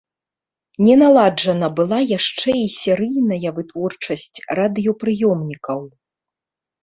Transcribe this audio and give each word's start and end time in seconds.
Не 0.85 0.93
наладжана 1.01 1.67
была 1.79 1.99
яшчэ 2.17 2.51
і 2.59 2.63
серыйная 2.77 3.49
вытворчасць 3.57 4.37
радыёпрыёмнікаў. 4.61 5.79